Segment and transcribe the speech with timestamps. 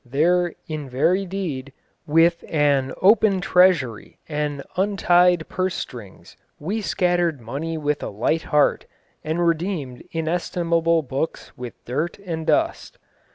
[0.03, 1.73] There, in very deed,
[2.07, 8.87] with an open treasury and untied purse strings, we scattered money with a light heart,
[9.23, 12.97] and redeemed inestimable books with dirt and dust."